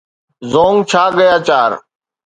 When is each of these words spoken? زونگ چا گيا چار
زونگ 0.51 0.77
چا 0.91 1.03
گيا 1.17 1.37
چار 1.47 1.71